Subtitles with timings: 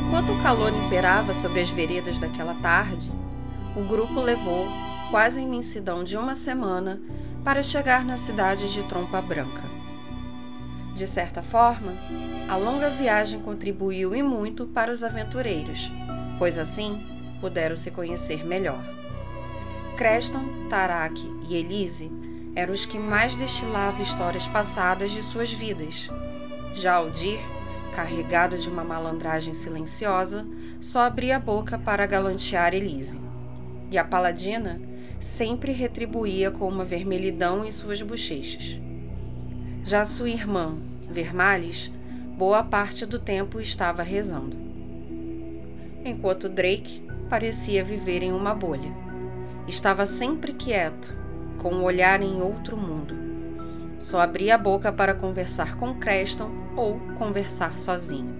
[0.00, 3.12] Enquanto o calor imperava sobre as veredas daquela tarde,
[3.76, 4.66] o grupo levou
[5.10, 7.00] quase a imensidão de uma semana
[7.44, 9.62] para chegar na cidade de Trompa Branca.
[10.94, 11.92] De certa forma,
[12.48, 15.92] a longa viagem contribuiu e muito para os aventureiros,
[16.38, 17.06] pois assim
[17.40, 18.82] puderam se conhecer melhor.
[19.96, 22.10] Creston, Tarak e Elise
[22.54, 26.10] eram os que mais destilavam histórias passadas de suas vidas.
[26.74, 27.38] Já Aldir,
[27.90, 30.46] carregado de uma malandragem silenciosa,
[30.80, 33.20] só abria a boca para galantear Elise.
[33.90, 34.80] E a paladina
[35.18, 38.80] sempre retribuía com uma vermelhidão em suas bochechas.
[39.84, 40.76] Já sua irmã,
[41.10, 41.90] Vermales,
[42.36, 44.56] boa parte do tempo estava rezando.
[46.04, 48.92] Enquanto Drake parecia viver em uma bolha.
[49.66, 51.14] Estava sempre quieto,
[51.58, 53.29] com o um olhar em outro mundo.
[54.00, 58.34] Só abria a boca para conversar com Creston ou conversar sozinho.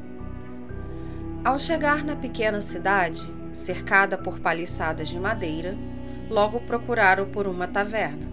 [1.45, 5.77] Ao chegar na pequena cidade, cercada por paliçadas de madeira,
[6.31, 8.27] logo procuraram por uma taverna.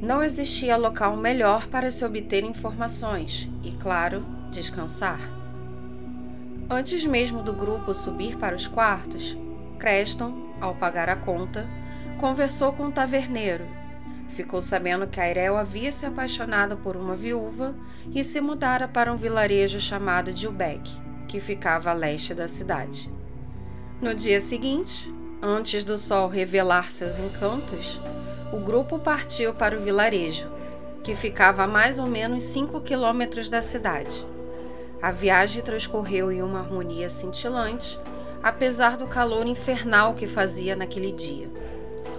[0.00, 5.18] Não existia local melhor para se obter informações e, claro, descansar.
[6.68, 9.34] Antes mesmo do grupo subir para os quartos,
[9.78, 11.66] Creston, ao pagar a conta,
[12.18, 13.64] conversou com o taverneiro.
[14.28, 17.74] Ficou sabendo que Airel havia se apaixonado por uma viúva
[18.14, 20.90] e se mudara para um vilarejo chamado Dilbeck,
[21.26, 23.10] que ficava a leste da cidade.
[24.00, 28.00] No dia seguinte, Antes do sol revelar seus encantos,
[28.50, 30.50] o grupo partiu para o vilarejo,
[31.04, 34.26] que ficava a mais ou menos 5 quilômetros da cidade.
[35.02, 38.00] A viagem transcorreu em uma harmonia cintilante,
[38.42, 41.50] apesar do calor infernal que fazia naquele dia.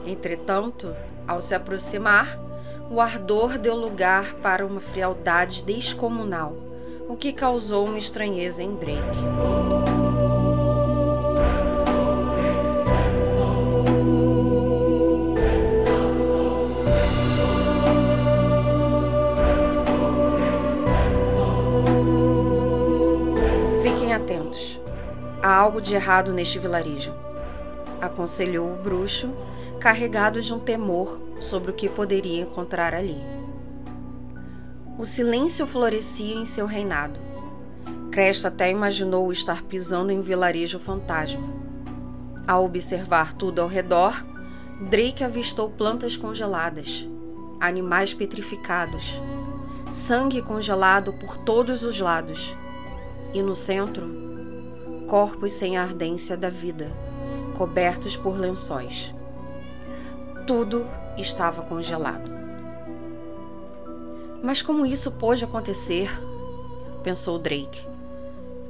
[0.07, 0.95] Entretanto,
[1.27, 2.39] ao se aproximar,
[2.89, 6.55] o ardor deu lugar para uma frialdade descomunal,
[7.09, 9.19] o que causou uma estranheza em Drake.
[25.47, 27.13] Há algo de errado neste vilarejo,
[28.01, 29.29] aconselhou o bruxo,
[29.79, 33.17] carregado de um temor sobre o que poderia encontrar ali.
[34.97, 37.19] O silêncio florescia em seu reinado.
[38.11, 41.47] Cresta até imaginou estar pisando em um vilarejo fantasma.
[42.47, 44.25] Ao observar tudo ao redor,
[44.89, 47.07] Drake avistou plantas congeladas,
[47.59, 49.21] animais petrificados,
[49.89, 52.55] sangue congelado por todos os lados,
[53.33, 54.07] e no centro,
[55.07, 56.91] corpos sem a ardência da vida,
[57.57, 59.13] cobertos por lençóis.
[60.45, 60.85] Tudo
[61.17, 62.31] estava congelado.
[64.41, 66.09] Mas como isso pôde acontecer?
[67.03, 67.81] pensou Drake.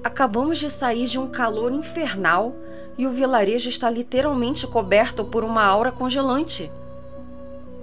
[0.04, 2.56] Acabamos de sair de um calor infernal
[2.98, 6.72] e o vilarejo está literalmente coberto por uma aura congelante.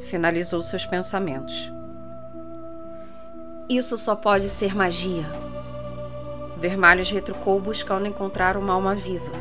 [0.00, 1.70] Finalizou seus pensamentos.
[3.68, 5.24] Isso só pode ser magia,
[6.64, 9.32] Vermalhos retrucou buscando encontrar uma alma viva.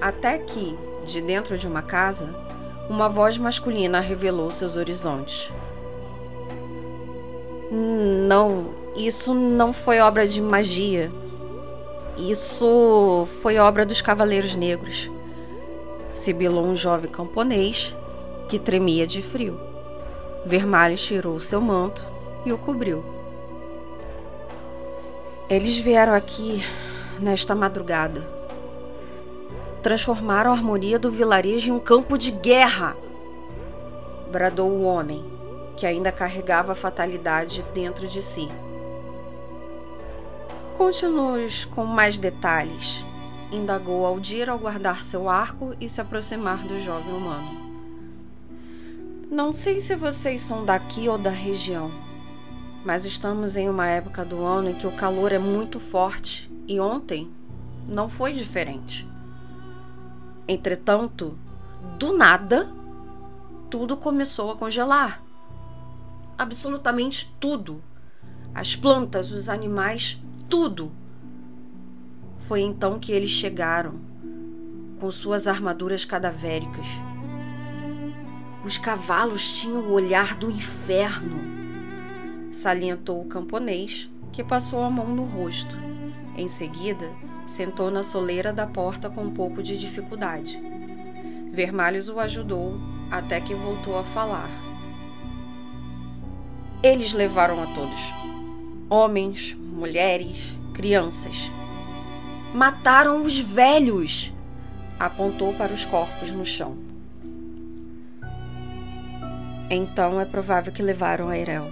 [0.00, 2.34] Até que, de dentro de uma casa,
[2.88, 5.52] uma voz masculina revelou seus horizontes.
[7.70, 11.12] Não, isso não foi obra de magia.
[12.16, 15.10] Isso foi obra dos Cavaleiros Negros.
[16.10, 17.94] Sibilou um jovem camponês
[18.48, 19.60] que tremia de frio.
[20.44, 22.04] Vermalhos tirou seu manto
[22.44, 23.04] e o cobriu.
[25.48, 26.64] Eles vieram aqui
[27.20, 28.39] nesta madrugada.
[29.82, 32.96] Transformaram a harmonia do vilarejo em um campo de guerra.
[34.30, 35.24] Bradou o homem,
[35.76, 38.48] que ainda carregava a fatalidade dentro de si.
[40.76, 43.04] Conte-nos com mais detalhes,
[43.50, 47.70] indagou Aldir ao guardar seu arco e se aproximar do jovem humano.
[49.30, 51.90] Não sei se vocês são daqui ou da região
[52.84, 56.80] mas estamos em uma época do ano em que o calor é muito forte e
[56.80, 57.30] ontem
[57.86, 59.06] não foi diferente.
[60.50, 61.38] Entretanto,
[61.98, 62.68] do nada,
[63.70, 65.22] tudo começou a congelar.
[66.36, 67.82] Absolutamente tudo.
[68.54, 70.90] As plantas, os animais, tudo.
[72.38, 74.00] Foi então que eles chegaram,
[74.98, 76.86] com suas armaduras cadavéricas.
[78.64, 81.60] Os cavalos tinham o olhar do inferno
[82.50, 85.76] salientou o camponês, que passou a mão no rosto.
[86.36, 87.10] Em seguida,
[87.50, 90.62] sentou na soleira da porta com um pouco de dificuldade.
[91.50, 92.78] Vermalhos o ajudou
[93.10, 94.48] até que voltou a falar.
[96.80, 98.14] Eles levaram a todos:
[98.88, 101.50] homens, mulheres, crianças.
[102.54, 104.32] Mataram os velhos!
[104.98, 106.76] Apontou para os corpos no chão.
[109.68, 111.68] Então é provável que levaram a Irel,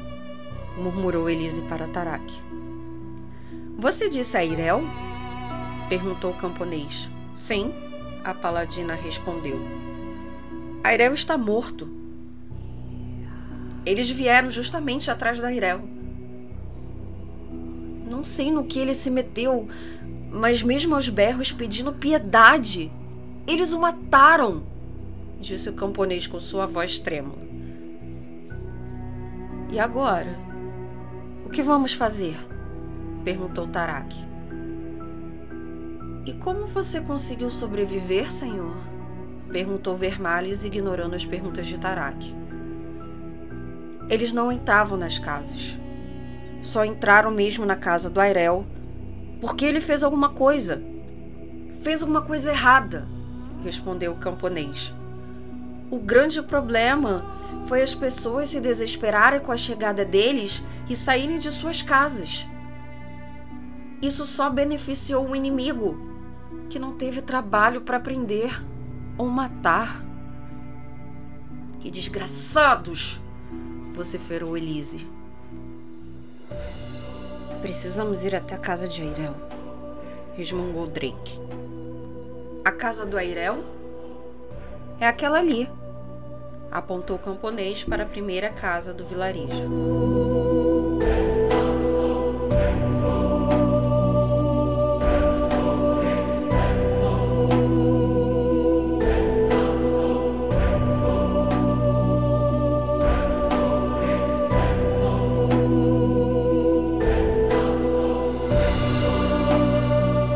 [0.76, 2.24] murmurou Elise para Tarak.
[3.76, 4.82] Você disse a Irel?
[5.88, 7.08] Perguntou o camponês.
[7.34, 7.72] Sim,
[8.24, 9.58] a paladina respondeu.
[10.84, 11.88] Airel está morto.
[13.84, 15.82] Eles vieram justamente atrás da Airel.
[18.10, 19.68] Não sei no que ele se meteu,
[20.30, 22.90] mas mesmo aos berros pedindo piedade,
[23.46, 24.62] eles o mataram,
[25.40, 27.48] disse o camponês com sua voz trêmula.
[29.70, 30.38] E agora?
[31.44, 32.36] O que vamos fazer?
[33.24, 34.27] perguntou Tarak.
[36.28, 38.76] E como você conseguiu sobreviver, senhor?
[39.50, 42.36] Perguntou Vermales, ignorando as perguntas de Tarak.
[44.10, 45.78] Eles não entravam nas casas.
[46.60, 48.66] Só entraram mesmo na casa do Airel
[49.40, 50.82] porque ele fez alguma coisa.
[51.80, 53.08] Fez alguma coisa errada,
[53.64, 54.92] respondeu o camponês.
[55.90, 57.24] O grande problema
[57.64, 62.46] foi as pessoas se desesperarem com a chegada deles e saírem de suas casas.
[64.02, 66.17] Isso só beneficiou o inimigo,
[66.70, 68.62] que não teve trabalho para prender
[69.16, 70.04] ou matar.
[71.80, 73.20] Que desgraçados!
[73.98, 75.04] vociferou Elise.
[77.60, 79.34] Precisamos ir até a casa de Airel,
[80.36, 81.36] resmungou Drake.
[82.64, 83.64] A casa do Airel?
[85.00, 85.68] É aquela ali,
[86.70, 89.68] apontou o camponês para a primeira casa do vilarejo.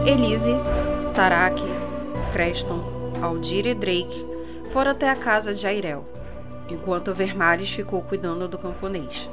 [0.05, 0.57] Elise,
[1.15, 1.63] Tarak,
[2.33, 2.83] Creston,
[3.23, 4.27] Aldir e Drake
[4.71, 6.05] foram até a casa de Airel,
[6.69, 9.31] enquanto Vermales ficou cuidando do camponês.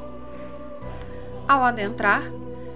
[1.47, 2.21] Ao adentrar,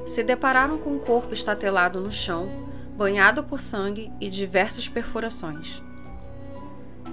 [0.08, 2.50] se depararam com um corpo estatelado no chão,
[2.98, 5.80] banhado por sangue e diversas perfurações.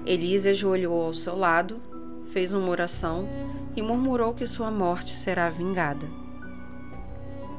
[0.06, 1.78] Elise ajoelhou ao seu lado,
[2.32, 3.28] fez uma oração
[3.76, 6.08] e murmurou que sua morte será vingada.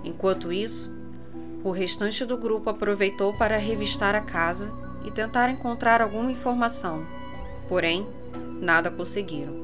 [0.03, 1.00] Enquanto isso,
[1.63, 4.71] o restante do grupo aproveitou para revistar a casa
[5.05, 7.05] e tentar encontrar alguma informação,
[7.67, 8.07] porém,
[8.59, 9.61] nada conseguiram.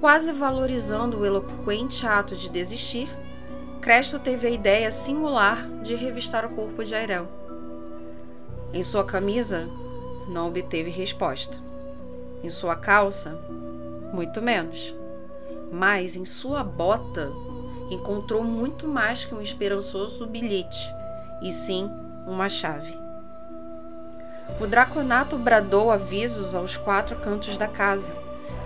[0.00, 3.08] Quase valorizando o eloquente ato de desistir,
[3.80, 7.28] Cresto teve a ideia singular de revistar o corpo de Airel.
[8.72, 9.68] Em sua camisa,
[10.28, 11.56] não obteve resposta.
[12.42, 13.40] Em sua calça,
[14.12, 14.94] muito menos.
[15.70, 17.30] Mas em sua bota,
[17.90, 20.92] encontrou muito mais que um esperançoso bilhete,
[21.42, 21.90] e sim
[22.26, 22.98] uma chave.
[24.60, 28.14] O Draconato bradou avisos aos quatro cantos da casa,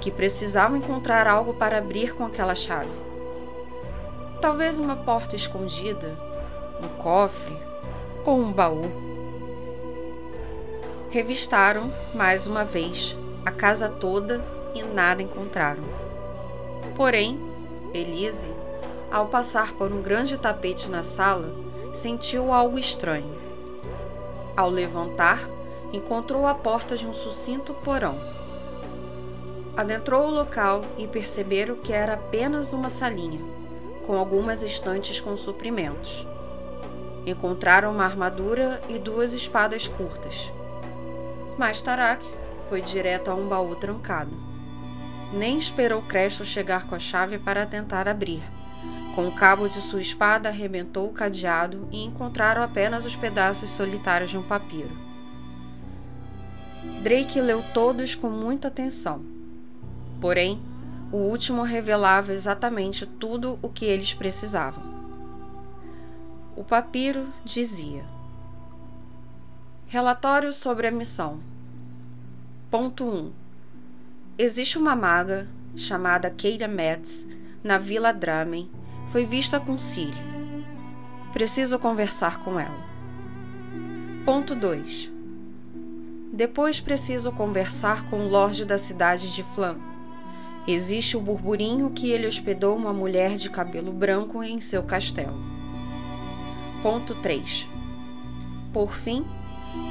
[0.01, 2.91] que precisavam encontrar algo para abrir com aquela chave.
[4.41, 6.17] Talvez uma porta escondida,
[6.83, 7.57] um cofre
[8.25, 8.91] ou um baú.
[11.11, 14.43] Revistaram, mais uma vez, a casa toda
[14.75, 15.83] e nada encontraram.
[16.95, 17.39] Porém,
[17.93, 18.49] Elise
[19.11, 21.53] ao passar por um grande tapete na sala,
[21.93, 23.35] sentiu algo estranho.
[24.57, 25.49] Ao levantar,
[25.93, 28.17] encontrou a porta de um sucinto porão.
[29.77, 33.41] Adentrou o local e perceberam que era apenas uma salinha,
[34.07, 36.27] com algumas estantes com suprimentos.
[37.27, 40.53] Encontraram uma armadura e duas espadas curtas.
[41.59, 42.25] Mas Tarak
[42.69, 44.31] foi direto a um baú trancado.
[45.33, 48.43] Nem esperou Cresto chegar com a chave para tentar abrir
[49.21, 54.31] com o cabo de sua espada arrebentou o cadeado e encontraram apenas os pedaços solitários
[54.31, 54.89] de um papiro.
[57.03, 59.23] Drake leu todos com muita atenção.
[60.23, 60.59] Porém,
[61.13, 64.83] o último revelava exatamente tudo o que eles precisavam.
[66.57, 68.07] O papiro dizia:
[69.87, 71.41] Relatório sobre a missão.
[72.71, 73.33] Ponto 1.
[74.39, 75.47] Existe uma maga
[75.77, 77.29] chamada Keira Metz
[77.63, 78.80] na Vila Dramen
[79.11, 80.17] foi vista com Ciri.
[81.33, 82.89] Preciso conversar com ela.
[84.25, 85.11] Ponto 2.
[86.33, 89.79] Depois preciso conversar com o Lorde da cidade de Flam.
[90.67, 95.39] Existe o burburinho que ele hospedou uma mulher de cabelo branco em seu castelo.
[96.81, 97.69] Ponto 3.
[98.73, 99.25] Por fim,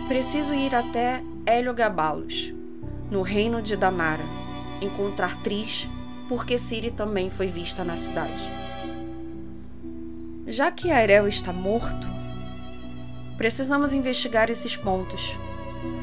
[0.07, 2.53] preciso ir até Hélio Gabalos,
[3.11, 4.23] no reino de Damara,
[4.81, 5.89] encontrar Tris,
[6.29, 8.68] porque Ciri também foi vista na cidade.
[10.49, 12.19] Já que Airel está morto,
[13.39, 15.37] Precisamos investigar esses pontos,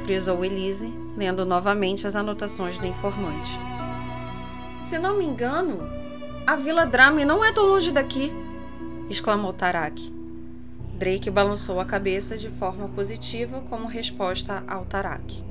[0.05, 3.61] frisou Elise, lendo novamente as anotações do informante.
[4.81, 5.87] Se não me engano,
[6.47, 8.33] a Vila Drame não é tão longe daqui,
[9.11, 10.11] exclamou Tarak.
[10.95, 15.45] Drake balançou a cabeça de forma positiva como resposta ao Tarak.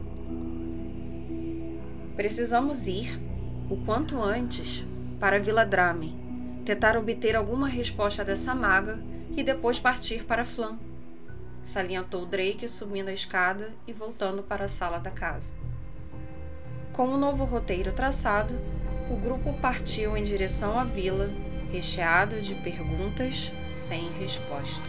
[2.16, 3.22] Precisamos ir,
[3.70, 4.84] o quanto antes,
[5.20, 6.16] para a Vila Drame,
[6.66, 9.00] tentar obter alguma resposta dessa maga
[9.38, 10.78] e depois partir para Flan
[11.64, 15.52] salientou Drake subindo a escada e voltando para a sala da casa.
[16.94, 18.56] Com o novo roteiro traçado,
[19.10, 21.30] o grupo partiu em direção à vila,
[21.72, 24.86] recheado de perguntas sem respostas.